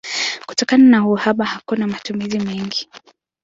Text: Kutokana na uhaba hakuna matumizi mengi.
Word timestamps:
Kutokana 0.45 0.83
na 0.85 1.05
uhaba 1.07 1.45
hakuna 1.45 1.87
matumizi 1.87 2.39
mengi. 2.39 2.89